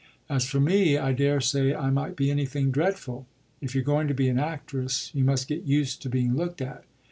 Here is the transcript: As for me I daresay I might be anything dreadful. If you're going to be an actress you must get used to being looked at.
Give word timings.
As 0.29 0.45
for 0.45 0.59
me 0.59 0.97
I 0.97 1.13
daresay 1.13 1.75
I 1.75 1.91
might 1.91 2.15
be 2.15 2.31
anything 2.31 2.71
dreadful. 2.71 3.27
If 3.61 3.75
you're 3.75 3.83
going 3.83 4.07
to 4.07 4.15
be 4.15 4.29
an 4.29 4.39
actress 4.39 5.11
you 5.13 5.23
must 5.23 5.47
get 5.47 5.61
used 5.65 6.01
to 6.01 6.09
being 6.09 6.35
looked 6.35 6.59
at. 6.59 6.85